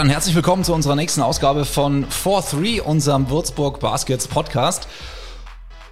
[0.00, 4.88] Dann herzlich willkommen zu unserer nächsten Ausgabe von 4-3, unserem Würzburg Baskets Podcast.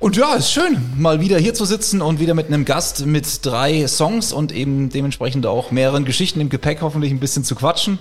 [0.00, 3.44] Und ja, ist schön, mal wieder hier zu sitzen und wieder mit einem Gast mit
[3.44, 7.98] drei Songs und eben dementsprechend auch mehreren Geschichten im Gepäck hoffentlich ein bisschen zu quatschen.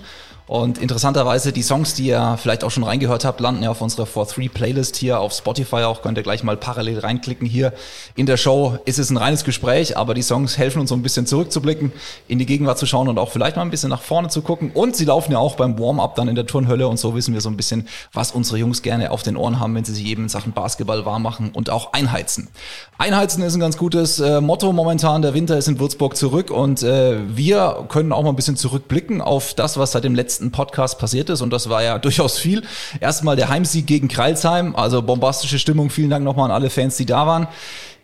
[0.48, 4.06] Und interessanterweise, die Songs, die ihr vielleicht auch schon reingehört habt, landen ja auf unserer
[4.06, 6.00] 4-3 Playlist hier auf Spotify auch.
[6.00, 7.46] Könnt ihr gleich mal parallel reinklicken.
[7.46, 7.74] Hier
[8.16, 11.02] in der Show ist es ein reines Gespräch, aber die Songs helfen uns so ein
[11.02, 11.92] bisschen zurückzublicken,
[12.28, 14.70] in die Gegenwart zu schauen und auch vielleicht mal ein bisschen nach vorne zu gucken.
[14.72, 17.42] Und sie laufen ja auch beim Warm-up dann in der Turnhölle und so wissen wir
[17.42, 20.22] so ein bisschen, was unsere Jungs gerne auf den Ohren haben, wenn sie sich eben
[20.22, 22.48] in Sachen Basketball warm machen und auch einheizen.
[22.96, 25.20] Einheizen ist ein ganz gutes äh, Motto momentan.
[25.20, 29.20] Der Winter ist in Würzburg zurück und äh, wir können auch mal ein bisschen zurückblicken
[29.20, 32.38] auf das, was seit dem letzten letzten Podcast passiert ist und das war ja durchaus
[32.38, 32.62] viel.
[33.00, 35.90] Erstmal der Heimsieg gegen Kreilsheim, also bombastische Stimmung.
[35.90, 37.48] Vielen Dank nochmal an alle Fans, die da waren.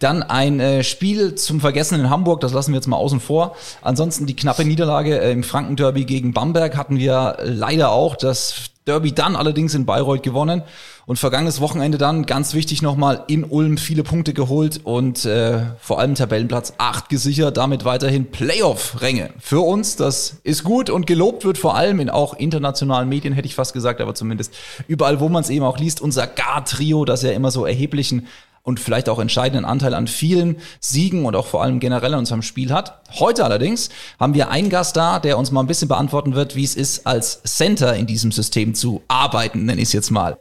[0.00, 3.54] Dann ein äh, Spiel zum Vergessen in Hamburg, das lassen wir jetzt mal außen vor.
[3.82, 8.16] Ansonsten die knappe Niederlage äh, im Frankenderby gegen Bamberg hatten wir leider auch.
[8.16, 8.54] Das
[8.86, 10.62] Derby dann allerdings in Bayreuth gewonnen
[11.06, 15.98] und vergangenes Wochenende dann ganz wichtig nochmal in Ulm viele Punkte geholt und äh, vor
[15.98, 19.30] allem Tabellenplatz 8 gesichert, damit weiterhin Playoff-Ränge.
[19.38, 23.46] Für uns, das ist gut und gelobt wird vor allem in auch internationalen Medien, hätte
[23.46, 24.54] ich fast gesagt, aber zumindest
[24.88, 28.26] überall, wo man es eben auch liest, unser Gar-Trio, das ja immer so erheblichen
[28.64, 32.40] und vielleicht auch entscheidenden Anteil an vielen Siegen und auch vor allem generell in unserem
[32.42, 33.02] Spiel hat.
[33.12, 36.64] Heute allerdings haben wir einen Gast da, der uns mal ein bisschen beantworten wird, wie
[36.64, 40.38] es ist, als Center in diesem System zu arbeiten, nenne ich es jetzt mal.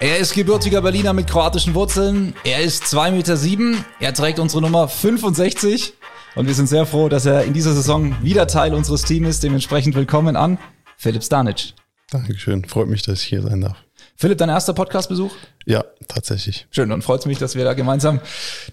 [0.00, 2.32] Er ist gebürtiger Berliner mit kroatischen Wurzeln.
[2.44, 3.36] Er ist 2,7 Meter.
[3.36, 3.84] Sieben.
[3.98, 5.94] Er trägt unsere Nummer 65.
[6.36, 9.42] Und wir sind sehr froh, dass er in dieser Saison wieder Teil unseres Teams ist.
[9.42, 10.58] Dementsprechend willkommen an
[10.96, 11.74] Philipp Stanic.
[12.12, 13.76] Dankeschön, freut mich, dass ich hier sein darf.
[14.14, 15.32] Philipp, dein erster Podcastbesuch?
[15.66, 16.68] Ja, tatsächlich.
[16.70, 18.20] Schön, dann freut es mich, dass wir da gemeinsam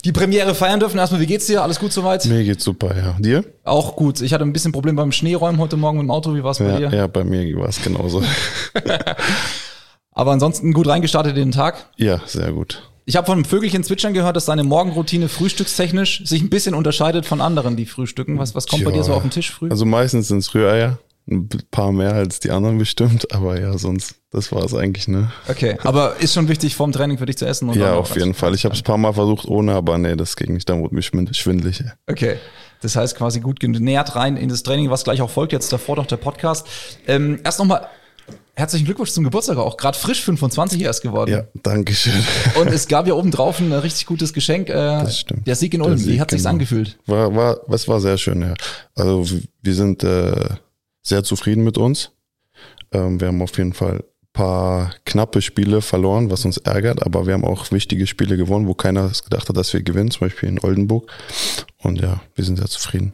[0.03, 1.00] die Premiere feiern dürfen.
[1.00, 1.63] Erstmal, wie geht's dir?
[1.63, 2.24] Alles gut soweit?
[2.25, 3.16] Mir geht's super, ja.
[3.19, 3.44] Dir?
[3.63, 4.22] Auch gut.
[4.22, 6.36] Ich hatte ein bisschen Problem beim Schneeräumen heute Morgen mit dem Auto.
[6.36, 6.96] Wie war's bei ja, dir?
[6.96, 8.24] Ja, bei mir war es genauso.
[10.16, 11.90] Aber ansonsten gut reingestartet in den Tag?
[11.98, 12.90] Ja, sehr gut.
[13.06, 17.26] Ich habe von einem Vögelchen zwitschern gehört, dass deine Morgenroutine frühstückstechnisch sich ein bisschen unterscheidet
[17.26, 18.40] von anderen, die frühstücken.
[18.40, 19.70] Was, was kommt ja, bei dir so auf den Tisch früh?
[19.70, 24.16] Also meistens sind es Rühreier ein paar mehr als die anderen bestimmt, aber ja, sonst,
[24.30, 25.31] das war es eigentlich, ne?
[25.48, 27.74] Okay, aber ist schon wichtig vorm Training für dich zu essen?
[27.74, 28.54] Ja, auf jeden Fall.
[28.54, 30.94] Ich habe es ein paar Mal versucht ohne, aber nee, das ging nicht, dann wurde
[30.94, 31.84] mir schwindelig.
[32.08, 32.38] Okay,
[32.81, 35.96] das heißt quasi gut genährt rein in das Training, was gleich auch folgt, jetzt davor
[35.96, 36.68] doch der Podcast.
[37.08, 37.88] Ähm, erst nochmal
[38.58, 39.76] Herzlichen Glückwunsch zum Geburtstag auch.
[39.76, 41.32] Gerade frisch 25 erst geworden.
[41.32, 42.14] Ja, danke schön.
[42.60, 44.70] Und es gab ja oben drauf ein richtig gutes Geschenk.
[44.70, 45.46] Äh, das stimmt.
[45.46, 46.04] Der Sieg in Ulm.
[46.06, 46.54] Wie hat sich's genau.
[46.54, 46.98] angefühlt?
[47.06, 48.54] War, war, was war sehr schön, ja.
[48.96, 49.26] Also
[49.62, 50.50] wir sind äh,
[51.02, 52.12] sehr zufrieden mit uns.
[52.94, 54.04] Ähm, wir haben auf jeden Fall
[54.36, 58.74] paar knappe Spiele verloren, was uns ärgert, aber wir haben auch wichtige Spiele gewonnen, wo
[58.74, 61.10] keiner gedacht hat, dass wir gewinnen, zum Beispiel in Oldenburg.
[61.78, 63.14] Und ja, wir sind sehr zufrieden.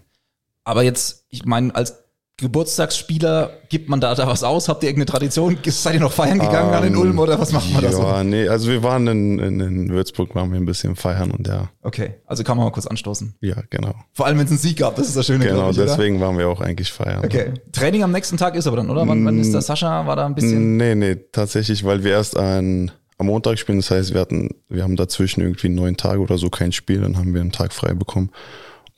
[0.64, 2.01] Aber jetzt, ich meine, als
[2.42, 4.68] Geburtstagsspieler, gibt man da, da was aus?
[4.68, 5.58] Habt ihr irgendeine Tradition?
[5.66, 8.02] Seid ihr noch feiern gegangen um, an den Ulm oder was macht man da so?
[8.02, 11.48] Ja, nee, also wir waren in, in, in Würzburg, waren wir ein bisschen feiern und
[11.48, 11.70] ja.
[11.82, 13.36] Okay, also kann man mal kurz anstoßen.
[13.42, 13.94] Ja, genau.
[14.14, 15.46] Vor allem, wenn es einen Sieg gab, das ist das Schöne.
[15.46, 17.24] Genau, ich, deswegen waren wir auch eigentlich feiern.
[17.24, 17.54] Okay.
[17.72, 19.08] Training am nächsten Tag ist aber dann, oder?
[19.08, 19.68] Wann, wann ist das?
[19.68, 20.78] Sascha war da ein bisschen?
[20.78, 24.84] Nee, nee, tatsächlich, weil wir erst ein, am Montag spielen, das heißt, wir hatten, wir
[24.84, 27.94] haben dazwischen irgendwie neun Tage oder so kein Spiel, dann haben wir einen Tag frei
[27.94, 28.32] bekommen.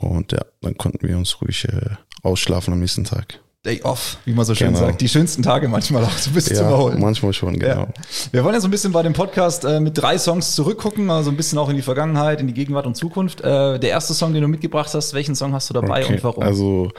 [0.03, 3.39] Und ja, dann konnten wir uns ruhig äh, ausschlafen am nächsten Tag.
[3.65, 4.79] Day off, wie man so schön genau.
[4.79, 4.99] sagt.
[4.99, 6.99] Die schönsten Tage manchmal auch so ein bisschen ja, zu überholen.
[6.99, 7.83] Manchmal schon, genau.
[7.83, 7.93] Ja.
[8.31, 11.31] Wir wollen ja so ein bisschen bei dem Podcast äh, mit drei Songs zurückgucken, also
[11.31, 13.39] ein bisschen auch in die Vergangenheit, in die Gegenwart und Zukunft.
[13.39, 16.15] Äh, der erste Song, den du mitgebracht hast, welchen Song hast du dabei okay.
[16.15, 16.43] und warum?
[16.43, 16.91] Also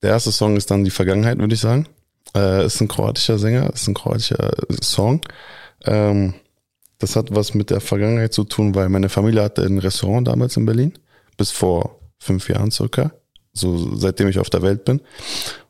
[0.00, 1.88] der erste Song ist dann die Vergangenheit, würde ich sagen.
[2.36, 5.22] Äh, ist ein kroatischer Sänger, ist ein kroatischer Song.
[5.86, 6.34] Ähm,
[6.98, 10.56] das hat was mit der Vergangenheit zu tun, weil meine Familie hatte ein Restaurant damals
[10.56, 10.92] in Berlin,
[11.36, 13.12] bis vor fünf Jahren circa
[13.54, 14.98] so seitdem ich auf der Welt bin.
[14.98, 15.06] Und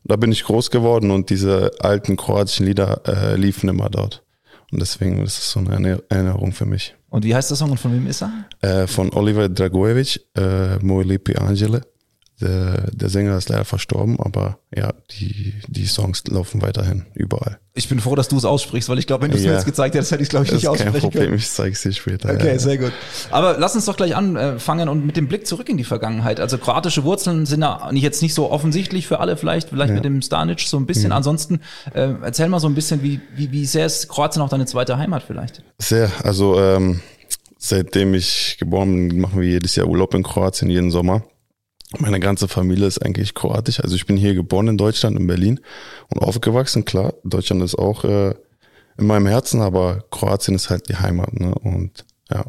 [0.04, 4.22] da bin ich groß geworden und diese alten kroatischen Lieder äh, liefen immer dort.
[4.72, 6.96] Und deswegen ist es so eine Erinnerung für mich.
[7.10, 8.46] Und wie heißt der Song und von wem ist er?
[8.60, 11.82] Äh, von Oliver Dragojevic, äh, Moj Lipi Angele.
[12.40, 17.58] Der, der Sänger ist leider verstorben, aber ja, die, die Songs laufen weiterhin überall.
[17.74, 19.50] Ich bin froh, dass du es aussprichst, weil ich glaube, wenn du es ja.
[19.50, 21.36] mir jetzt gezeigt hättest, hätte ich es, glaube ich, nicht aussprechen kein Problem, können.
[21.36, 22.30] ich zeige es dir später.
[22.30, 22.58] Okay, ja.
[22.58, 22.92] sehr gut.
[23.30, 26.40] Aber lass uns doch gleich anfangen und mit dem Blick zurück in die Vergangenheit.
[26.40, 29.94] Also kroatische Wurzeln sind ja jetzt nicht so offensichtlich für alle, vielleicht, vielleicht ja.
[29.94, 31.12] mit dem Stanic so ein bisschen.
[31.12, 31.60] Ansonsten
[31.94, 34.98] äh, erzähl mal so ein bisschen, wie, wie, wie sehr ist Kroatien auch deine zweite
[34.98, 35.62] Heimat vielleicht?
[35.78, 37.00] Sehr, also ähm,
[37.58, 41.22] seitdem ich geboren bin, machen wir jedes Jahr Urlaub in Kroatien, jeden Sommer.
[42.00, 43.80] Meine ganze Familie ist eigentlich kroatisch.
[43.80, 45.60] Also ich bin hier geboren in Deutschland, in Berlin
[46.08, 46.84] und aufgewachsen.
[46.84, 48.34] Klar, Deutschland ist auch äh,
[48.98, 51.32] in meinem Herzen, aber Kroatien ist halt die Heimat.
[51.34, 51.54] Ne?
[51.54, 52.44] Und ja.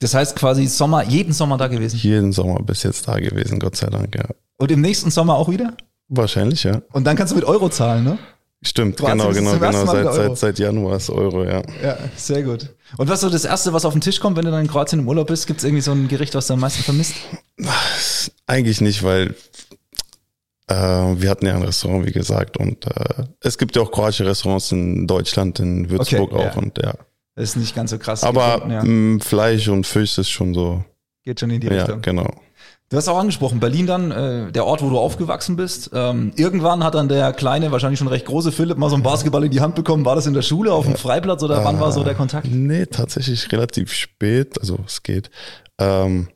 [0.00, 1.96] Das heißt quasi Sommer, jeden Sommer da gewesen.
[1.96, 4.26] Jeden Sommer bis jetzt da gewesen, Gott sei Dank, ja.
[4.56, 5.76] Und im nächsten Sommer auch wieder?
[6.08, 6.82] Wahrscheinlich, ja.
[6.92, 8.18] Und dann kannst du mit Euro zahlen, ne?
[8.60, 9.86] Stimmt, Wahnsinn, genau, ist genau, genau.
[9.86, 11.62] Seit, seit, seit Januar ist Euro, ja.
[11.82, 12.74] Ja, sehr gut.
[12.96, 15.00] Und was so das Erste, was auf den Tisch kommt, wenn du dann in Kroatien
[15.00, 17.14] im Urlaub bist, gibt es irgendwie so ein Gericht, was du am meisten vermisst?
[18.46, 19.36] Eigentlich nicht, weil
[20.66, 24.26] äh, wir hatten ja ein Restaurant, wie gesagt, und äh, es gibt ja auch kroatische
[24.26, 26.60] Restaurants in Deutschland, in Würzburg Okay, auch ja.
[26.60, 26.94] und ja.
[27.36, 28.24] Das ist nicht ganz so krass.
[28.24, 29.24] Aber gefunden, ja.
[29.24, 30.84] Fleisch und Fisch ist schon so,
[31.22, 32.02] geht schon in die ja, Richtung.
[32.02, 32.28] genau.
[32.90, 35.90] Du hast auch angesprochen, Berlin dann, äh, der Ort, wo du aufgewachsen bist.
[35.92, 39.44] Ähm, irgendwann hat dann der kleine, wahrscheinlich schon recht große Philipp mal so einen Basketball
[39.44, 40.06] in die Hand bekommen.
[40.06, 42.48] War das in der Schule, auf dem Freiplatz oder wann war so der Kontakt?
[42.50, 45.30] Nee, tatsächlich relativ spät, also es geht.
[45.78, 46.28] Ähm,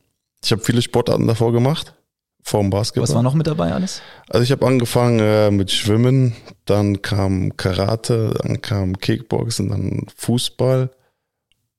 [0.44, 1.94] ich habe viele Sportarten davor gemacht,
[2.42, 3.04] vor dem Basketball.
[3.04, 4.02] Was war noch mit dabei alles?
[4.28, 10.90] Also ich habe angefangen äh, mit Schwimmen, dann kam Karate, dann kam Kickboxen, dann Fußball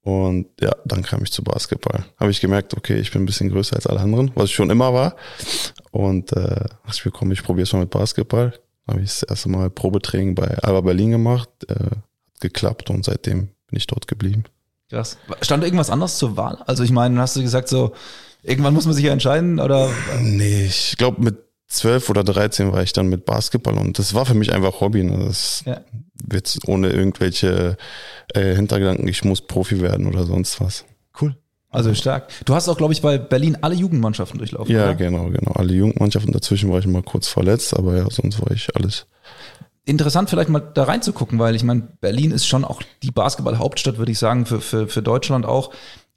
[0.04, 2.04] und ja, dann kam ich zu Basketball.
[2.20, 4.70] Habe ich gemerkt, okay, ich bin ein bisschen größer als alle anderen, was ich schon
[4.70, 5.16] immer war.
[5.92, 8.54] Und äh, ich komm, ich probiere es mal mit Basketball.
[8.86, 13.50] Habe ich das erste Mal Probetraining bei Alba Berlin gemacht, äh, hat geklappt und seitdem
[13.68, 14.44] bin ich dort geblieben.
[14.90, 15.18] Krass.
[15.42, 16.62] Stand da irgendwas anderes zur Wahl?
[16.68, 17.94] Also ich meine, hast du gesagt so,
[18.42, 19.90] irgendwann muss man sich ja entscheiden oder?
[20.20, 24.26] Nee, ich glaube mit 12 oder 13 war ich dann mit Basketball und das war
[24.26, 25.04] für mich einfach Hobby.
[25.04, 25.26] Ne?
[25.26, 25.80] Das Ja.
[26.24, 27.78] Wird ohne irgendwelche
[28.34, 30.86] äh, Hintergedanken, ich muss Profi werden oder sonst was.
[31.20, 31.36] Cool.
[31.70, 32.30] Also stark.
[32.46, 34.74] Du hast auch, glaube ich, bei Berlin alle Jugendmannschaften durchlaufen.
[34.74, 34.96] Ja, oder?
[34.96, 35.54] genau, genau.
[35.54, 39.08] Alle Jugendmannschaften dazwischen war ich mal kurz verletzt, aber ja, sonst war ich alles.
[39.84, 44.12] Interessant vielleicht mal da reinzugucken, weil ich meine, Berlin ist schon auch die Basketball-Hauptstadt, würde
[44.12, 45.72] ich sagen, für, für, für Deutschland auch.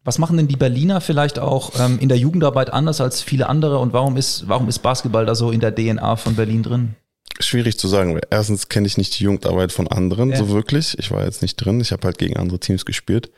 [0.04, 3.78] Was machen denn die Berliner vielleicht auch ähm, in der Jugendarbeit anders als viele andere
[3.78, 6.94] und warum ist, warum ist Basketball da so in der DNA von Berlin drin?
[7.40, 8.14] Schwierig zu sagen.
[8.14, 10.36] weil Erstens kenne ich nicht die Jugendarbeit von anderen Ja.
[10.36, 10.98] so wirklich.
[10.98, 11.80] Ich war jetzt nicht drin.
[11.80, 13.30] Ich habe halt gegen andere Teams gespielt.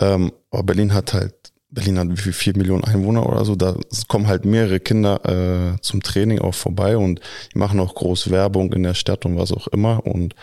[0.00, 1.34] Ähm, aber Berlin hat halt,
[1.70, 3.54] Berlin hat wie viel, vier Millionen Einwohner oder so.
[3.56, 3.76] Da
[4.08, 7.20] kommen halt mehrere Kinder äh, zum Training auch vorbei und
[7.52, 10.34] die machen auch groß Werbung in der Stadt und was auch immer und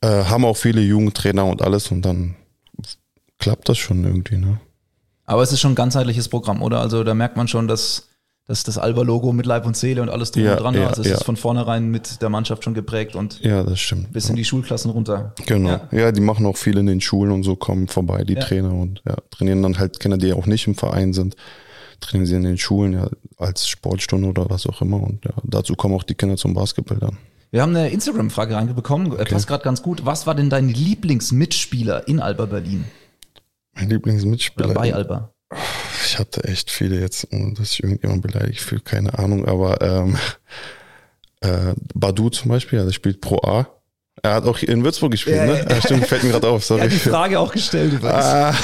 [0.00, 2.34] äh, haben auch viele Jugendtrainer und alles und dann
[3.38, 4.60] klappt das schon irgendwie, ne?
[5.24, 6.80] Aber es ist schon ein ganzheitliches Programm, oder?
[6.80, 8.08] Also da merkt man schon, dass,
[8.46, 11.02] dass das Alba-Logo mit Leib und Seele und alles drum Ja, und dran ja, also
[11.02, 11.14] es ja.
[11.14, 14.12] ist von vornherein mit der Mannschaft schon geprägt und Ja, das stimmt.
[14.12, 15.34] bis in die Schulklassen runter.
[15.46, 15.80] Genau.
[15.92, 16.10] Ja.
[16.10, 18.34] Die machen auch viel in den Schulen und so, kommen vorbei, die.
[18.34, 21.36] Trainer und ja, trainieren dann halt Kinder, die auch nicht im Verein sind,
[22.00, 23.08] trainieren sie in den Schulen, ja,
[23.38, 25.00] als Sportstunde oder was auch immer.
[25.00, 27.18] Und ja, dazu kommen auch die Kinder zum Basketball dann.
[27.52, 30.04] Wir haben eine Instagram-Frage reingebekommen, äh, passt gerade ganz gut.
[30.04, 32.86] Was war denn dein Lieblingsmitspieler in Alba Berlin?
[33.74, 34.66] Mein Lieblingsmitspieler.
[34.70, 35.32] Oder bei Alba?
[36.12, 40.18] Ich hatte echt viele jetzt, ohne dass ich irgendjemand beleidigt fühle, keine Ahnung, aber ähm,
[41.40, 43.66] äh, Badu zum Beispiel, der spielt Pro A.
[44.22, 45.66] Er hat auch in Würzburg gespielt, Ja, ne?
[45.66, 45.80] ja.
[45.80, 46.80] Stimmt, fällt mir gerade auf, Er sorry.
[46.82, 48.24] hat die Frage auch gestellt übrigens.
[48.26, 48.54] Ah,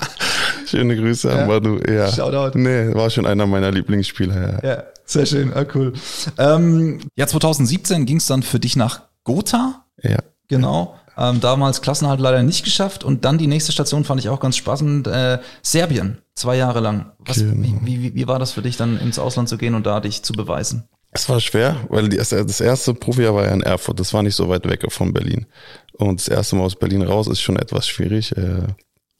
[0.66, 1.36] schöne Grüße Ja.
[1.36, 1.78] an Badu.
[1.90, 2.12] Ja.
[2.12, 2.58] Shoutout.
[2.58, 4.68] Nee, war schon einer meiner Lieblingsspieler, ja.
[4.68, 5.94] Ja, sehr schön, ah, cool.
[6.36, 10.18] Ähm, ja, 2017 ging es dann für dich nach Gotha, Ja.
[10.46, 10.94] genau.
[11.16, 14.56] Ähm, damals Klassenhalt leider nicht geschafft und dann die nächste Station fand ich auch ganz
[14.56, 17.12] spannend, äh, Serbien, zwei Jahre lang.
[17.18, 17.78] Was, Genau.
[17.82, 20.22] wie, wie, wie war das für dich dann ins Ausland zu gehen und da dich
[20.22, 20.88] zu beweisen?
[21.10, 24.34] Es war schwer, weil die, das erste Profijahr war ja in Erfurt, das war nicht
[24.34, 25.46] so weit weg von Berlin.
[25.92, 28.34] Und das erste Mal aus Berlin raus ist schon etwas schwierig.
[28.36, 28.66] äh,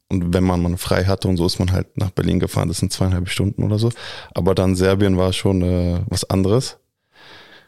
[0.08, 2.78] Und wenn man mal frei hatte und so ist man halt nach Berlin gefahren, das
[2.78, 3.90] sind zweieinhalb Stunden oder so.
[4.34, 6.78] Aber dann Serbien war schon äh, was anderes.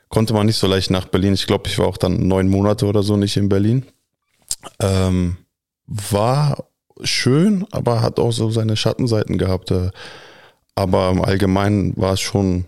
[0.08, 1.34] Konnte man nicht so leicht nach Berlin.
[1.34, 3.84] Ich glaube, ich war auch dann neun Monate oder so nicht in Berlin.
[4.80, 5.36] Ähm,
[5.86, 6.64] war
[7.04, 9.70] schön, aber hat auch so seine Schattenseiten gehabt.
[9.70, 9.90] äh.
[10.74, 12.64] Aber im Allgemeinen war es schon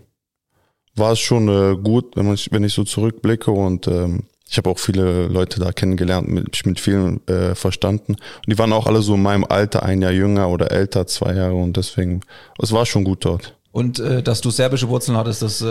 [0.97, 4.69] war es schon äh, gut, wenn, man, wenn ich so zurückblicke und ähm, ich habe
[4.69, 8.13] auch viele Leute da kennengelernt, mich mit vielen äh, verstanden.
[8.13, 11.33] Und die waren auch alle so in meinem Alter, ein Jahr jünger oder älter, zwei
[11.33, 12.21] Jahre und deswegen,
[12.61, 13.56] es war schon gut dort.
[13.77, 15.65] Und äh, dass du serbische Wurzeln hattest, das äh,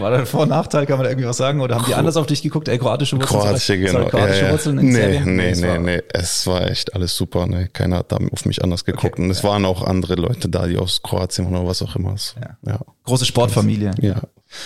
[0.00, 1.60] war der Vor- und Nachteil, kann man da irgendwie was sagen?
[1.60, 2.66] Oder haben die anders auf dich geguckt?
[2.66, 3.40] Ey, kroatische Wurzeln?
[3.40, 4.08] Kroatische, sorry, genau.
[4.08, 4.52] Kroatische ja, ja.
[4.52, 5.36] Wurzeln in nee, Serbien?
[5.36, 6.02] nee, nee, nee.
[6.12, 7.46] Es war echt alles super.
[7.46, 7.68] Ne?
[7.72, 9.14] Keiner hat da auf mich anders geguckt.
[9.14, 12.16] Okay, und es waren auch andere Leute da, die aus Kroatien oder was auch immer.
[12.40, 12.56] Ja.
[12.66, 12.80] Ja.
[13.04, 13.92] Große Sportfamilie.
[14.00, 14.22] ja.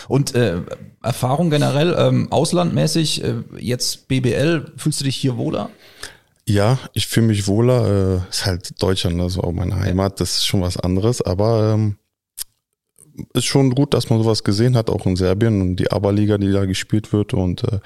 [0.08, 0.62] Und äh,
[1.02, 5.68] Erfahrung generell, ähm, auslandmäßig, äh, jetzt BBL, fühlst du dich hier wohler?
[6.48, 8.22] Ja, ich fühle mich wohler.
[8.24, 10.18] Äh, ist halt Deutschland, das war auch meine Heimat.
[10.18, 11.20] Das ist schon was anderes.
[11.20, 11.96] Aber ähm,
[13.34, 16.52] ist schon gut, dass man sowas gesehen hat, auch in Serbien und die ABA-Liga, die
[16.52, 17.34] da gespielt wird.
[17.34, 17.80] Und äh,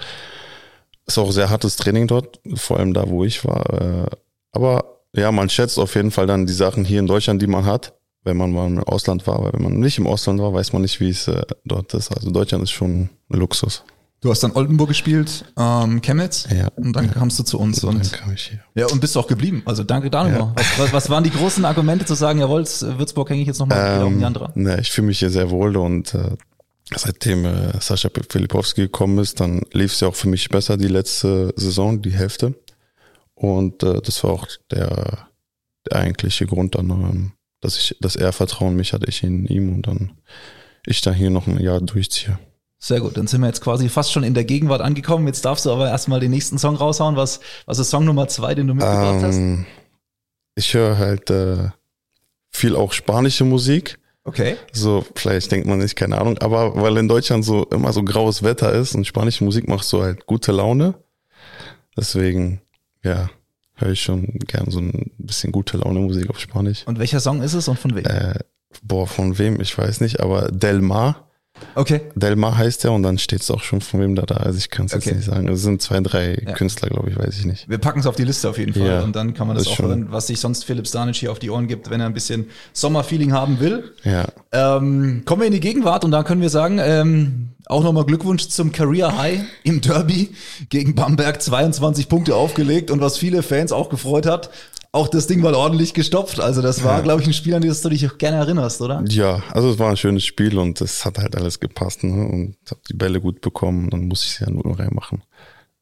[1.06, 3.70] ist auch sehr hartes Training dort, vor allem da, wo ich war.
[3.72, 4.16] Äh,
[4.52, 7.64] aber ja, man schätzt auf jeden Fall dann die Sachen hier in Deutschland, die man
[7.64, 9.42] hat, wenn man mal im Ausland war.
[9.42, 12.12] Weil wenn man nicht im Ausland war, weiß man nicht, wie es äh, dort ist.
[12.12, 13.84] Also Deutschland ist schon ein Luxus.
[14.22, 16.68] Du hast dann Oldenburg gespielt, ähm, Chemnitz Ja.
[16.76, 18.60] und dann kamst du zu uns Und dann und kam ich hier.
[18.74, 19.62] ja und bist auch geblieben.
[19.64, 20.52] Also danke da nochmal.
[20.56, 23.94] Was, was, was waren die großen Argumente zu sagen, jawohl, Würzburg hänge ich jetzt nochmal
[23.96, 24.52] wieder um die andere?
[24.54, 26.36] ne, ich fühle mich hier sehr wohl und äh,
[26.94, 30.88] seitdem äh, Sascha Filipowski gekommen ist, dann lief es ja auch für mich besser die
[30.88, 32.54] letzte Saison, die Hälfte.
[33.34, 35.28] Und äh, das war auch der,
[35.90, 39.46] der eigentliche Grund dann, ähm, dass ich, dass er Vertrauen in mich hat, ich in
[39.46, 40.12] ihm und dann
[40.84, 42.38] ich da hier noch ein Jahr durchziehe.
[42.82, 45.26] Sehr gut, dann sind wir jetzt quasi fast schon in der Gegenwart angekommen.
[45.26, 47.14] Jetzt darfst du aber erstmal den nächsten Song raushauen.
[47.14, 49.36] Was, was ist Song Nummer zwei, den du mitgebracht hast?
[49.36, 49.66] Ähm,
[50.54, 51.68] ich höre halt äh,
[52.50, 53.98] viel auch spanische Musik.
[54.24, 54.56] Okay.
[54.72, 58.42] So, vielleicht denkt man nicht, keine Ahnung, aber weil in Deutschland so immer so graues
[58.42, 60.94] Wetter ist und spanische Musik macht so halt gute Laune.
[61.98, 62.62] Deswegen,
[63.02, 63.28] ja,
[63.74, 66.86] höre ich schon gern so ein bisschen gute Laune Musik auf Spanisch.
[66.86, 68.06] Und welcher Song ist es und von wem?
[68.06, 68.38] Äh,
[68.82, 71.29] boah, von wem, ich weiß nicht, aber Del Mar.
[71.74, 72.00] Okay.
[72.14, 74.36] Del Mar heißt der und dann steht es auch schon von wem da da.
[74.36, 75.10] Also ich kann es Okay.
[75.10, 75.48] jetzt nicht sagen.
[75.48, 76.52] Es sind zwei, drei Ja.
[76.54, 77.68] Künstler, glaube ich, weiß ich nicht.
[77.68, 79.64] Wir packen es auf die Liste auf jeden Fall Ja, und dann kann man das,
[79.66, 82.06] das auch hören, was sich sonst Philipp Stanic hier auf die Ohren gibt, wenn er
[82.06, 83.92] ein bisschen Sommerfeeling haben will.
[84.04, 88.04] Ja, Ähm, kommen wir in die Gegenwart und da können wir sagen, ähm, auch nochmal
[88.04, 90.30] Glückwunsch zum Career High im Derby
[90.70, 94.50] gegen Bamberg 22 Punkte aufgelegt und was viele Fans auch gefreut hat,
[94.92, 96.40] auch das Ding mal ordentlich gestopft.
[96.40, 97.00] Also das war, Ja.
[97.00, 99.02] glaube ich, ein Spiel, an das du dich auch gerne erinnerst, oder?
[99.08, 102.12] ja, also es war ein schönes Spiel und es hat halt alles gepasst ne?
[102.26, 105.22] und habe die Bälle gut bekommen und dann musste ich sie ja nur reinmachen.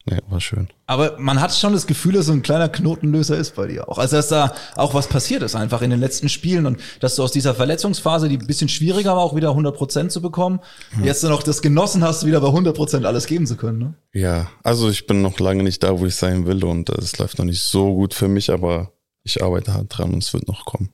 [0.09, 0.69] Nee, war schön.
[0.87, 3.97] Aber man hat schon das Gefühl, dass so ein kleiner Knotenlöser ist bei dir auch.
[3.99, 7.21] Also dass da auch was passiert ist einfach in den letzten Spielen und dass du
[7.23, 10.61] aus dieser Verletzungsphase, die ein bisschen schwieriger war, auch wieder 100 Prozent zu bekommen,
[11.03, 13.77] jetzt dann auch das genossen hast, wieder bei 100 Prozent alles geben zu können.
[13.79, 13.93] Ne?
[14.13, 17.37] Ja, also ich bin noch lange nicht da, wo ich sein will und es läuft
[17.37, 18.93] noch nicht so gut für mich, aber
[19.35, 20.89] ich arbeite hart dran und es wird noch kommen.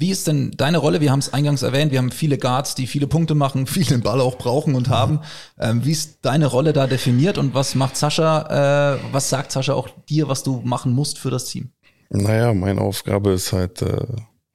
[0.00, 1.00] Wie ist denn deine Rolle?
[1.00, 4.02] Wir haben es eingangs erwähnt, wir haben viele Guards, die viele Punkte machen, viel den
[4.02, 5.20] Ball auch brauchen und haben.
[5.58, 9.74] Ähm, wie ist deine Rolle da definiert und was macht Sascha, äh, was sagt Sascha
[9.74, 11.72] auch dir, was du machen musst für das Team?
[12.10, 14.06] Naja, meine Aufgabe ist halt, äh,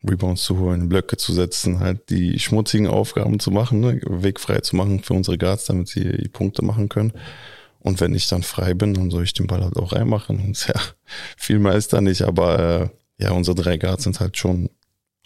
[0.10, 4.02] Rebounds zu holen, Blöcke zu setzen, halt die schmutzigen Aufgaben zu machen, ne?
[4.06, 7.14] Weg frei zu machen für unsere Guards, damit sie die Punkte machen können.
[7.84, 10.40] Und wenn ich dann frei bin, dann soll ich den Ball halt auch reinmachen.
[10.40, 10.74] Und ja,
[11.38, 14.70] viel mehr ist da nicht, aber äh, ja, unsere drei Guards sind halt schon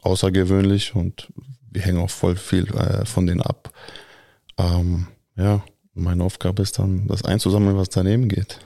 [0.02, 1.28] außergewöhnlich und
[1.72, 3.72] wir hängen auch voll viel äh, von denen ab.
[4.58, 8.60] Ähm, ja, meine Aufgabe ist dann, das einzusammeln, was daneben geht.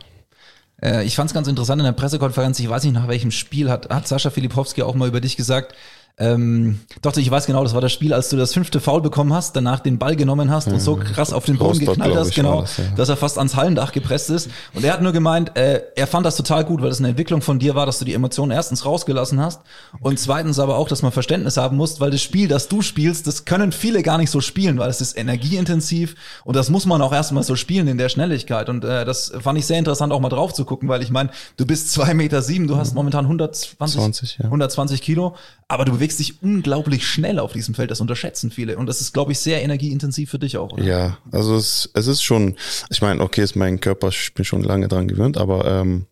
[0.81, 3.69] Äh, ich fand es ganz interessant in der Pressekonferenz, ich weiß nicht nach welchem Spiel,
[3.69, 5.75] hat, hat Sascha Filipowski auch mal über dich gesagt,
[6.17, 9.33] ähm, doch, ich weiß genau, das war das Spiel, als du das fünfte Foul bekommen
[9.33, 12.35] hast, danach den Ball genommen hast und so krass auf den Boden Rostock, geknallt hast,
[12.35, 12.83] genau, das, ja.
[12.95, 14.49] dass er fast ans Hallendach gepresst ist.
[14.73, 17.41] Und er hat nur gemeint, äh, er fand das total gut, weil das eine Entwicklung
[17.41, 19.61] von dir war, dass du die Emotionen erstens rausgelassen hast
[20.01, 23.27] und zweitens aber auch, dass man Verständnis haben muss, weil das Spiel, das du spielst,
[23.27, 27.01] das können viele gar nicht so spielen, weil es ist energieintensiv und das muss man
[27.01, 28.69] auch erstmal so spielen in der Schnelligkeit.
[28.69, 31.29] Und äh, das fand ich sehr interessant, auch mal drauf zu gucken, weil ich meine,
[31.57, 34.45] du bist zwei Meter sieben, du hast momentan 120, 20, ja.
[34.45, 35.35] 120 Kilo,
[35.67, 37.91] aber du bewegst dich unglaublich schnell auf diesem Feld.
[37.91, 38.77] Das unterschätzen viele.
[38.77, 40.73] Und das ist, glaube ich, sehr energieintensiv für dich auch.
[40.73, 40.83] Oder?
[40.83, 42.55] Ja, also es, es ist schon,
[42.89, 46.05] ich meine, okay, ist mein Körper, ich bin schon lange dran gewöhnt, aber ähm,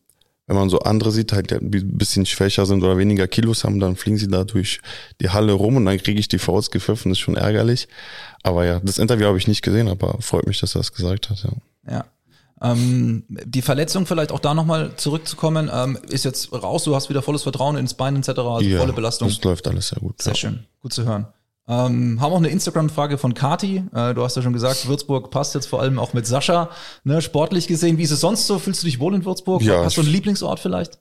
[0.48, 3.79] wenn man so andere sieht, halt, die ein bisschen schwächer sind oder weniger Kilos haben,
[3.79, 4.82] dann fliegen sie da durch
[5.22, 7.88] die Halle rum und dann kriege ich die Fouls gepfiffen, das ist schon ärgerlich.
[8.41, 11.29] Aber ja, das Interview habe ich nicht gesehen, aber freut mich, dass er das gesagt
[11.29, 11.51] hat, ja.
[11.91, 12.06] Ja.
[12.62, 17.22] Ähm, die Verletzung vielleicht auch da nochmal zurückzukommen, ähm, ist jetzt raus, du hast wieder
[17.22, 19.30] volles Vertrauen ins Bein etc., also ja, volle Belastung.
[19.30, 20.22] Das läuft alles sehr gut.
[20.22, 20.38] Sehr ja.
[20.38, 21.28] schön, gut zu hören.
[21.70, 23.84] Ähm, haben auch eine Instagram-Frage von Kati.
[23.94, 26.70] Äh, du hast ja schon gesagt, Würzburg passt jetzt vor allem auch mit Sascha.
[27.04, 28.58] Ne, sportlich gesehen, wie ist es sonst so?
[28.58, 29.62] Fühlst du dich wohl in Würzburg?
[29.62, 31.00] Ja, hast du einen Lieblingsort vielleicht?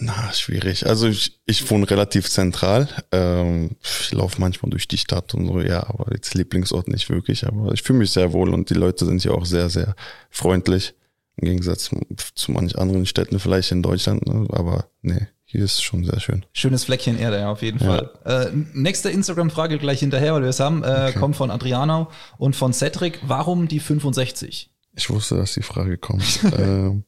[0.00, 0.86] Na, schwierig.
[0.86, 2.88] Also ich, ich wohne relativ zentral.
[3.12, 7.46] Ähm, ich laufe manchmal durch die Stadt und so, ja, aber jetzt Lieblingsort nicht wirklich.
[7.46, 9.94] Aber ich fühle mich sehr wohl und die Leute sind hier auch sehr, sehr
[10.30, 10.94] freundlich.
[11.36, 11.90] Im Gegensatz
[12.34, 14.26] zu manch anderen Städten vielleicht in Deutschland.
[14.26, 14.46] Ne?
[14.50, 16.44] Aber nee, hier ist schon sehr schön.
[16.52, 18.10] Schönes Fleckchen Erde, ja, auf jeden Fall.
[18.24, 22.72] Äh, nächste Instagram-Frage gleich hinterher, weil wir es haben, äh, kommt von Adriano und von
[22.72, 23.20] Cedric.
[23.26, 24.70] Warum die 65?
[24.96, 26.40] Ich wusste, dass die Frage kommt.
[26.58, 27.04] ähm,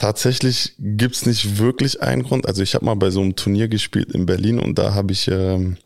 [0.00, 2.46] tatsächlich gibt's nicht wirklich einen Grund.
[2.46, 5.28] Also ich habe mal bei so einem Turnier gespielt in Berlin und da habe ich
[5.28, 5.76] ähm,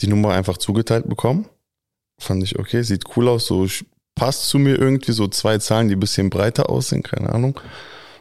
[0.00, 1.48] die Nummer einfach zugeteilt bekommen.
[2.20, 3.66] Fand ich okay, sieht cool aus, so
[4.16, 7.58] passt zu mir irgendwie, so zwei Zahlen, die bisschen breiter aussehen, keine Ahnung.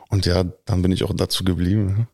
[0.09, 2.07] Und ja, dann bin ich auch dazu geblieben.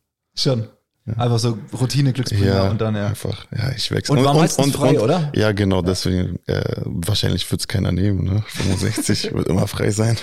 [0.56, 0.70] ne?
[1.06, 1.20] Schon.
[1.20, 3.08] Einfach so Routine-Glücksbringer Ja, und dann, ja.
[3.08, 4.16] einfach, ja, ich wechsle.
[4.16, 5.32] Und war meistens frei, oder?
[5.36, 8.44] Ja, genau, deswegen, äh, wahrscheinlich wird's keiner nehmen, ne?
[8.48, 10.18] 65 wird immer frei sein.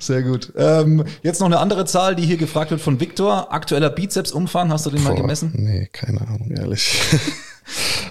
[0.00, 0.52] Sehr gut.
[0.56, 3.54] Ähm, jetzt noch eine andere Zahl, die hier gefragt wird von Viktor.
[3.54, 5.52] Aktueller Bizepsumfang, hast du den mal Boah, gemessen?
[5.56, 7.00] Nee, keine Ahnung, ehrlich.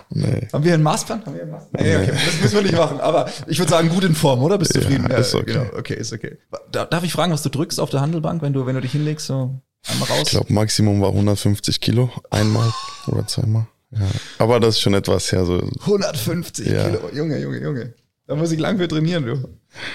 [0.10, 0.48] Nee.
[0.51, 1.25] Haben wir einen Maßband?
[1.25, 1.84] Haben wir einen Maßband?
[1.84, 2.12] Nee, okay.
[2.13, 3.00] Das müssen wir nicht machen.
[3.00, 4.58] Aber ich würde sagen, gut in Form, oder?
[4.58, 5.08] Bist du zufrieden?
[5.10, 5.53] Ja, ist okay.
[5.53, 5.65] Genau.
[5.77, 6.38] Okay, ist okay.
[6.72, 9.27] Darf ich fragen, was du drückst auf der Handelbank, wenn du, wenn du dich hinlegst,
[9.27, 10.23] so einmal raus?
[10.23, 12.09] Ich glaube, Maximum war 150 Kilo.
[12.29, 12.71] Einmal
[13.07, 13.67] oder zweimal.
[13.91, 14.07] Ja.
[14.38, 15.45] Aber das ist schon etwas her.
[15.45, 15.61] So.
[15.81, 16.89] 150 ja.
[16.89, 17.09] Kilo.
[17.13, 17.93] Junge, Junge, Junge.
[18.27, 19.50] Da muss ich lang für trainieren, du.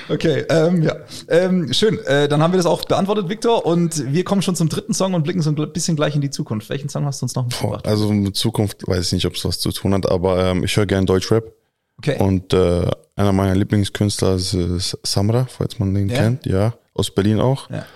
[0.09, 0.97] Okay, ähm, ja.
[1.29, 1.99] Ähm, schön.
[2.05, 3.65] Äh, dann haben wir das auch beantwortet, Victor.
[3.65, 6.29] Und wir kommen schon zum dritten Song und blicken so ein bisschen gleich in die
[6.29, 6.69] Zukunft.
[6.69, 7.87] Welchen Song hast du uns noch mitgebracht?
[7.87, 10.77] Also mit Zukunft weiß ich nicht, ob es was zu tun hat, aber ähm, ich
[10.77, 11.51] höre gerne Deutschrap.
[11.99, 12.19] Okay.
[12.19, 16.17] Und äh, einer meiner Lieblingskünstler ist, ist Samra, falls man den ja.
[16.17, 16.45] kennt.
[16.45, 17.71] Ja, aus Berlin auch.
[17.71, 17.87] Ja.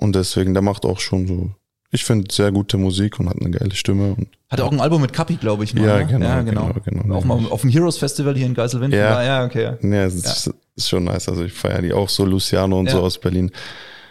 [0.00, 1.50] Und deswegen, der macht auch schon so
[1.92, 4.14] ich finde sehr gute Musik und hat eine geile Stimme.
[4.14, 5.74] Und hat auch ein Album mit Kapi, glaube ich.
[5.74, 6.06] Mal, ja, ne?
[6.06, 7.14] genau, ja, genau, genau, genau.
[7.16, 8.94] Auch mal auf dem Heroes Festival hier in Geiselwind.
[8.94, 9.74] Ja, ja, okay.
[9.82, 10.52] Ja, ja, es ist, ja.
[10.76, 11.28] ist schon nice.
[11.28, 12.92] Also ich feiere die auch so, Luciano und ja.
[12.92, 13.50] so aus Berlin.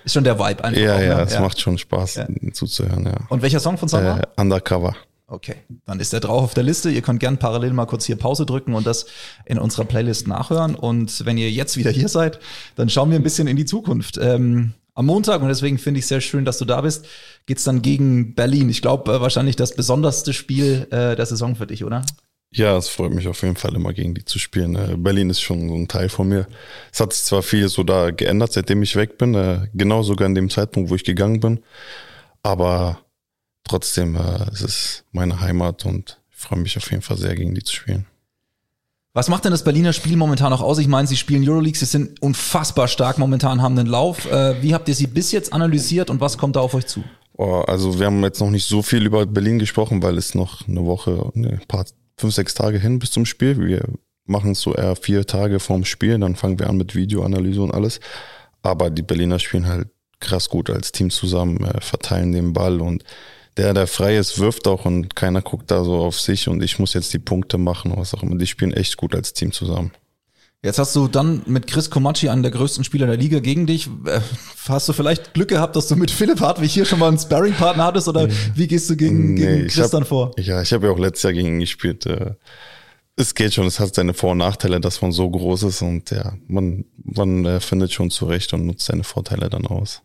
[0.04, 0.82] Ist schon der Vibe einfach.
[0.82, 1.22] Ja, auch, ja, ne?
[1.24, 2.28] es macht schon Spaß ja.
[2.52, 3.18] zuzuhören, ja.
[3.30, 4.22] Und welcher Song von Summer?
[4.22, 4.96] Äh, Undercover.
[5.28, 5.56] Okay,
[5.86, 6.90] dann ist der drauf auf der Liste.
[6.90, 9.06] Ihr könnt gern parallel mal kurz hier Pause drücken und das
[9.46, 10.76] in unserer Playlist nachhören.
[10.76, 12.40] Und wenn ihr jetzt wieder hier seid,
[12.76, 14.18] dann schauen wir ein bisschen in die Zukunft.
[14.22, 17.08] Ähm, am Montag, und deswegen finde ich sehr schön, dass du da bist,
[17.46, 18.68] geht's dann gegen Berlin.
[18.68, 22.04] Ich glaube, äh, wahrscheinlich das besonderste Spiel äh, der Saison für dich, oder?
[22.52, 24.76] Ja, es freut mich auf jeden Fall immer gegen die zu spielen.
[24.76, 26.48] Äh, Berlin ist schon so ein Teil von mir.
[26.92, 30.28] Es hat sich zwar viel so da geändert, seitdem ich weg bin, äh, genau sogar
[30.28, 31.62] in dem Zeitpunkt, wo ich gegangen bin.
[32.44, 33.00] Aber
[33.64, 37.56] trotzdem, äh, es ist meine Heimat und ich freue mich auf jeden Fall sehr, gegen
[37.56, 38.06] die zu spielen.
[39.14, 40.78] Was macht denn das Berliner Spiel momentan noch aus?
[40.78, 44.30] Ich meine, sie spielen Euroleague, sie sind unfassbar stark momentan, haben einen Lauf.
[44.32, 47.04] Äh, wie habt ihr sie bis jetzt analysiert und was kommt da auf euch zu?
[47.36, 50.68] Oh, also wir haben jetzt noch nicht so viel über Berlin gesprochen, weil es noch
[50.68, 51.86] eine Woche, ne, ein paar,
[52.18, 53.60] fünf, sechs Tage hin bis zum Spiel.
[53.60, 53.84] Wir
[54.26, 57.74] machen es so eher vier Tage vorm Spiel, dann fangen wir an mit Videoanalyse und
[57.74, 58.00] alles.
[58.62, 59.88] Aber die Berliner spielen halt
[60.20, 63.04] krass gut als Team zusammen, äh, verteilen den Ball und
[63.60, 66.80] der, der frei ist, wirft auch und keiner guckt da so auf sich und ich
[66.80, 68.38] muss jetzt die Punkte machen, was auch immer.
[68.38, 69.92] Die spielen echt gut als Team zusammen.
[70.64, 73.88] Jetzt hast du dann mit Chris Komacci, einen der größten Spieler der Liga, gegen dich.
[74.06, 74.22] Äh,
[74.68, 77.84] hast du vielleicht Glück gehabt, dass du mit Philipp Hartwig hier schon mal einen Sparring-Partner
[77.84, 80.32] hattest oder wie gehst du gegen, nee, gegen Chris hab, dann vor?
[80.38, 82.06] Ja, ich habe ja auch letztes Jahr gegen ihn gespielt.
[82.06, 82.36] Äh,
[83.18, 86.12] es geht schon, es hat seine Vor- und Nachteile, dass man so groß ist und
[86.12, 90.02] ja, man, man äh, findet schon zurecht und nutzt seine Vorteile dann aus.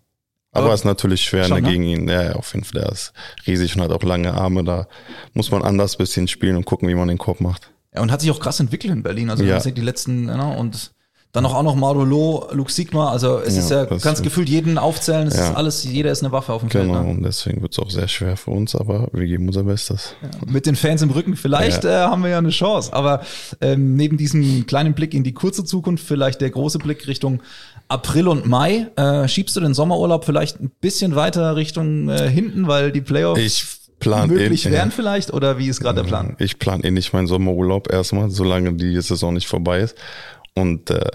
[0.55, 2.09] Aber es ist natürlich schwer schon, ne, gegen ihn.
[2.09, 2.83] Ja, ja, auf jeden Fall.
[2.83, 3.13] Der ist
[3.47, 4.65] riesig und hat auch lange Arme.
[4.65, 4.87] Da
[5.33, 7.71] muss man anders bisschen spielen und gucken, wie man den Korb macht.
[7.95, 9.31] Ja, und hat sich auch krass entwickelt in Berlin.
[9.31, 9.59] Also ja.
[9.59, 10.95] die letzten, ja, ne, und
[11.35, 13.11] dann auch, auch noch Marolo, Luke Sigma.
[13.11, 15.27] Also es ja, ist ja, kannst gefühlt jeden aufzählen.
[15.27, 15.51] Es ja.
[15.51, 16.95] ist alles, jeder ist eine Waffe auf dem genau, Feld.
[16.95, 17.17] Genau, ne?
[17.19, 20.15] und deswegen wird es auch sehr schwer für uns, aber wir geben unser Bestes.
[20.23, 22.93] Ja, mit den Fans im Rücken, vielleicht äh, haben wir ja eine Chance.
[22.93, 23.23] Aber
[23.61, 27.43] ähm, neben diesem kleinen Blick in die kurze Zukunft, vielleicht der große Blick Richtung
[27.95, 28.89] April und Mai.
[28.97, 33.41] Äh, schiebst du den Sommerurlaub vielleicht ein bisschen weiter Richtung äh, hinten, weil die Playoffs
[33.41, 33.65] ich
[34.01, 35.33] plan möglich eh, wären vielleicht?
[35.33, 36.37] Oder wie ist gerade der Plan?
[36.39, 39.97] Ich plane eh nicht meinen Sommerurlaub erstmal, solange die Saison nicht vorbei ist.
[40.55, 41.09] Und äh,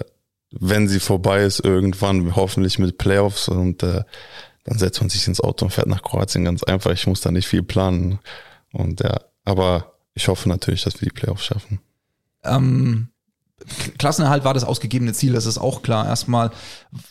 [0.50, 4.02] wenn sie vorbei ist, irgendwann hoffentlich mit Playoffs und äh,
[4.64, 6.90] dann setzt man sich ins Auto und fährt nach Kroatien ganz einfach.
[6.92, 8.18] Ich muss da nicht viel planen.
[8.72, 11.80] Und ja, aber ich hoffe natürlich, dass wir die Playoffs schaffen.
[12.44, 13.08] Ähm,
[13.98, 16.50] Klassenerhalt war das ausgegebene Ziel, das ist auch klar erstmal.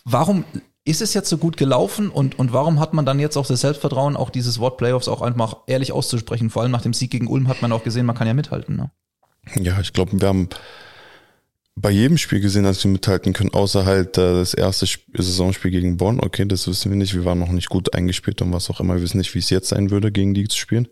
[0.03, 0.43] Warum
[0.85, 3.61] ist es jetzt so gut gelaufen und, und warum hat man dann jetzt auch das
[3.61, 6.49] Selbstvertrauen, auch dieses Wort Playoffs auch einfach ehrlich auszusprechen?
[6.49, 8.75] Vor allem nach dem Sieg gegen Ulm hat man auch gesehen, man kann ja mithalten.
[8.75, 8.91] Ne?
[9.55, 10.49] Ja, ich glaube, wir haben
[11.75, 15.97] bei jedem Spiel gesehen, dass wir mithalten können, außer halt äh, das erste Saisonspiel gegen
[15.97, 16.19] Bonn.
[16.19, 17.13] Okay, das wissen wir nicht.
[17.13, 18.95] Wir waren noch nicht gut eingespielt und was auch immer.
[18.95, 20.87] Wir wissen nicht, wie es jetzt sein würde, gegen die zu spielen.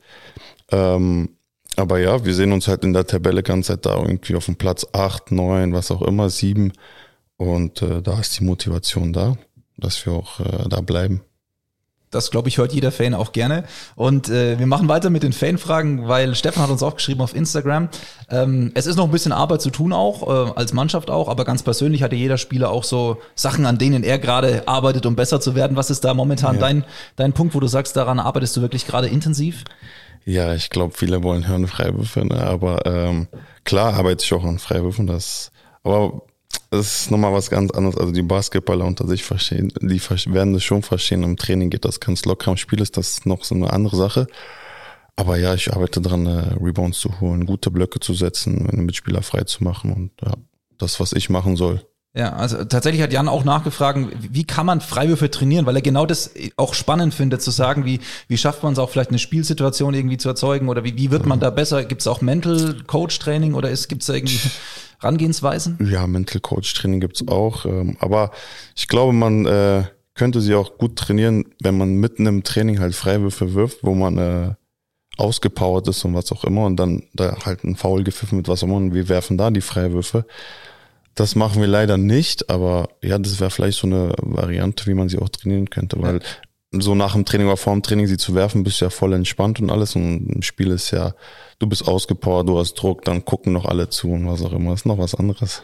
[0.71, 1.36] Ähm,
[1.77, 4.55] aber ja, wir sehen uns halt in der Tabelle ganz Zeit da irgendwie auf dem
[4.55, 6.73] Platz 8, 9, was auch immer, 7.
[7.37, 9.37] Und äh, da ist die Motivation da,
[9.77, 11.21] dass wir auch äh, da bleiben.
[12.09, 13.65] Das, glaube ich, hört jeder Fan auch gerne.
[13.95, 17.35] Und äh, wir machen weiter mit den Fanfragen, weil Stefan hat uns auch geschrieben auf
[17.35, 17.89] Instagram.
[18.29, 21.43] Ähm, es ist noch ein bisschen Arbeit zu tun auch, äh, als Mannschaft auch, aber
[21.43, 25.41] ganz persönlich hatte jeder Spieler auch so Sachen, an denen er gerade arbeitet, um besser
[25.41, 25.75] zu werden.
[25.75, 26.61] Was ist da momentan ja.
[26.61, 26.85] dein,
[27.17, 29.65] dein Punkt, wo du sagst, daran arbeitest du wirklich gerade intensiv?
[30.27, 32.43] Ja, ich glaube, viele wollen hören Freiwürfe, ne?
[32.43, 33.29] aber ähm,
[33.63, 35.07] klar arbeite ich auch an Freiwürfen.
[35.07, 36.21] Das, aber
[36.69, 37.95] das ist nochmal was ganz anderes.
[37.95, 40.01] Also die Basketballer unter sich verstehen, die
[40.33, 41.23] werden das schon verstehen.
[41.23, 42.51] Im Training geht das ganz locker.
[42.51, 44.27] Im Spiel ist das noch so eine andere Sache.
[45.15, 49.21] Aber ja, ich arbeite dran, äh, Rebounds zu holen, gute Blöcke zu setzen, meine Mitspieler
[49.21, 50.33] frei zu machen und ja,
[50.77, 51.85] das, was ich machen soll.
[52.15, 56.07] Ja, also tatsächlich hat Jan auch nachgefragt, wie kann man Freiwürfe trainieren, weil er genau
[56.07, 59.93] das auch spannend findet, zu sagen, wie, wie schafft man es auch vielleicht eine Spielsituation
[59.93, 61.85] irgendwie zu erzeugen oder wie, wie wird man da besser?
[61.85, 64.39] Gibt es auch Mental Coach Training oder gibt es da irgendwie
[64.99, 65.77] Rangehensweisen?
[65.91, 68.31] Ja, Mental Coach Training gibt's auch, ähm, aber
[68.75, 69.83] ich glaube, man äh,
[70.15, 74.17] könnte sie auch gut trainieren, wenn man mitten im Training halt Freiwürfe wirft, wo man
[74.17, 74.53] äh,
[75.17, 78.63] ausgepowert ist und was auch immer und dann da halt ein Foul gepfiffen mit was
[78.63, 80.25] auch immer und wir werfen da die Freiwürfe.
[81.17, 85.09] Das machen wir leider nicht, aber ja, das wäre vielleicht so eine Variante, wie man
[85.09, 86.19] sie auch trainieren könnte, weil
[86.71, 89.13] so nach dem Training oder vor dem Training sie zu werfen, bist du ja voll
[89.13, 91.15] entspannt und alles und im Spiel ist ja,
[91.57, 94.69] du bist ausgepowert, du hast Druck, dann gucken noch alle zu und was auch immer,
[94.71, 95.63] das ist noch was anderes.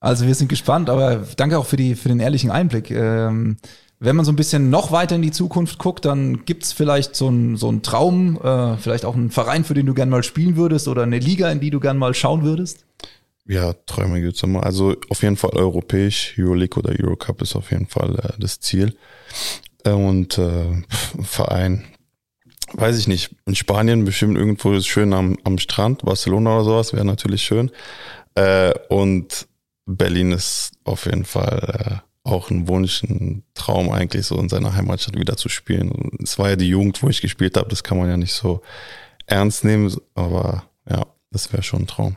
[0.00, 2.90] Also wir sind gespannt, aber danke auch für, die, für den ehrlichen Einblick.
[2.90, 3.56] Ähm,
[4.00, 7.28] wenn man so ein bisschen noch weiter in die Zukunft guckt, dann gibt's vielleicht so
[7.28, 10.56] einen so einen Traum, äh, vielleicht auch einen Verein, für den du gern mal spielen
[10.56, 12.84] würdest oder eine Liga, in die du gern mal schauen würdest?
[13.50, 14.62] Ja, Träume gibt's immer.
[14.62, 18.96] Also auf jeden Fall europäisch, Euroleague oder Eurocup ist auf jeden Fall äh, das Ziel.
[19.82, 20.84] Äh, und äh,
[21.20, 21.84] Verein,
[22.74, 26.92] weiß ich nicht, in Spanien bestimmt irgendwo ist schön am, am Strand, Barcelona oder sowas,
[26.92, 27.72] wäre natürlich schön.
[28.36, 29.48] Äh, und
[29.84, 34.76] Berlin ist auf jeden Fall äh, auch ein Wunsch, ein Traum eigentlich so in seiner
[34.76, 36.16] Heimatstadt wieder zu spielen.
[36.22, 38.62] Es war ja die Jugend, wo ich gespielt habe, das kann man ja nicht so
[39.26, 42.14] ernst nehmen, aber ja, das wäre schon ein Traum.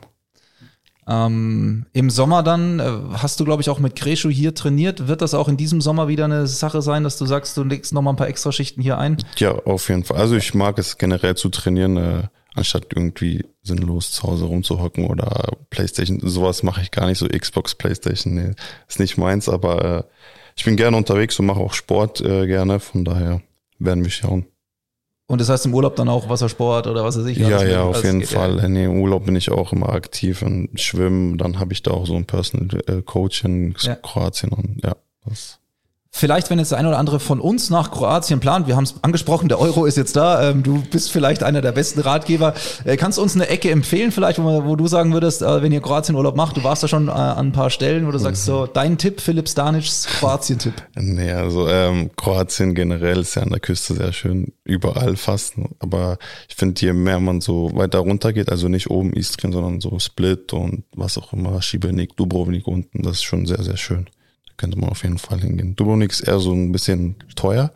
[1.06, 5.06] Ähm, Im Sommer dann äh, hast du, glaube ich, auch mit Kreschu hier trainiert.
[5.06, 7.92] Wird das auch in diesem Sommer wieder eine Sache sein, dass du sagst, du legst
[7.92, 9.18] noch mal ein paar Extraschichten hier ein?
[9.36, 10.16] Ja, auf jeden Fall.
[10.16, 12.22] Also ich mag es generell zu trainieren, äh,
[12.54, 16.20] anstatt irgendwie sinnlos zu Hause rumzuhocken oder Playstation.
[16.22, 18.54] Sowas mache ich gar nicht, so Xbox, Playstation, nee,
[18.88, 20.02] ist nicht meins, aber äh,
[20.56, 23.42] ich bin gerne unterwegs und mache auch Sport äh, gerne, von daher
[23.78, 24.46] werden wir schauen.
[25.26, 27.38] Und das heißt im Urlaub dann auch Wassersport oder was weiß ich?
[27.38, 28.58] Ja, ja, auf jeden Fall.
[28.58, 28.68] Ja.
[28.68, 31.38] Nee, Im Urlaub bin ich auch immer aktiv und schwimmen.
[31.38, 33.94] Dann habe ich da auch so ein Personal äh, Coach in ja.
[33.94, 35.60] Kroatien und ja, das
[36.16, 38.94] Vielleicht, wenn jetzt der eine oder andere von uns nach Kroatien plant, wir haben es
[39.02, 42.54] angesprochen, der Euro ist jetzt da, ähm, du bist vielleicht einer der besten Ratgeber.
[42.84, 45.72] Äh, kannst du uns eine Ecke empfehlen, vielleicht, wo, wo du sagen würdest, äh, wenn
[45.72, 48.44] ihr Kroatien-Urlaub macht, du warst da schon äh, an ein paar Stellen, wo du sagst,
[48.44, 50.74] so dein Tipp, Philipp Stanic's Kroatien-Tipp?
[50.94, 55.54] Nee, also ähm, Kroatien generell ist ja an der Küste sehr schön, überall fast.
[55.80, 59.80] Aber ich finde, je mehr man so weiter runter geht, also nicht oben Istrien, sondern
[59.80, 64.06] so Split und was auch immer, Šibenik, Dubrovnik unten, das ist schon sehr, sehr schön
[64.56, 65.76] könnte man auf jeden Fall hingehen.
[65.76, 67.72] Dubrovnik ist eher so ein bisschen teuer,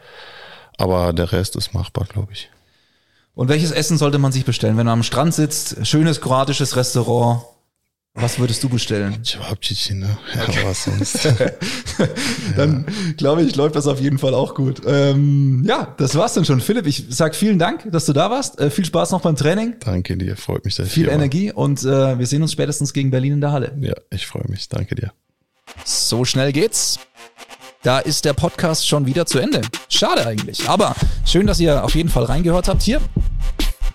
[0.77, 2.51] aber der Rest ist machbar, glaube ich.
[3.35, 5.87] Und welches Essen sollte man sich bestellen, wenn man am Strand sitzt?
[5.87, 7.43] Schönes kroatisches Restaurant.
[8.21, 9.23] Was würdest du bestellen?
[9.25, 10.19] Cevapcici, ne?
[10.35, 10.59] Ja, okay.
[10.64, 11.29] was sonst.
[12.57, 12.85] dann
[13.17, 14.83] glaube ich, läuft das auf jeden Fall auch gut.
[14.87, 16.61] Ähm, ja, das war's dann schon.
[16.61, 18.59] Philipp, ich sag vielen Dank, dass du da warst.
[18.59, 19.77] Äh, viel Spaß noch beim Training.
[19.81, 21.59] Danke dir, freut mich, dass Viel Energie war.
[21.59, 23.73] und äh, wir sehen uns spätestens gegen Berlin in der Halle.
[23.81, 24.69] Ja, ich freue mich.
[24.69, 25.12] Danke dir.
[25.85, 26.99] So schnell geht's.
[27.83, 29.63] Da ist der Podcast schon wieder zu Ende.
[29.89, 30.69] Schade eigentlich.
[30.69, 33.01] Aber schön, dass ihr auf jeden Fall reingehört habt hier.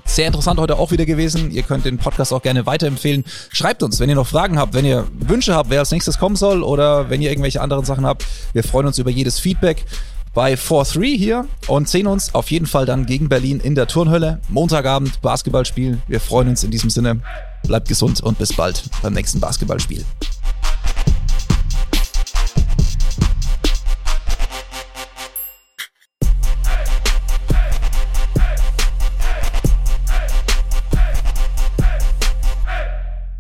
[0.06, 1.52] Sehr interessant heute auch wieder gewesen.
[1.52, 3.26] Ihr könnt den Podcast auch gerne weiterempfehlen.
[3.52, 6.36] Schreibt uns, wenn ihr noch Fragen habt, wenn ihr Wünsche habt, wer als nächstes kommen
[6.36, 8.26] soll oder wenn ihr irgendwelche anderen Sachen habt.
[8.54, 9.86] Wir freuen uns über jedes Feedback
[10.34, 14.40] bei 4-3 hier und sehen uns auf jeden Fall dann gegen Berlin in der Turnhölle.
[14.50, 16.00] Montagabend Basketballspiel.
[16.08, 17.22] Wir freuen uns in diesem Sinne.
[17.64, 20.04] Bleibt gesund und bis bald beim nächsten Basketballspiel.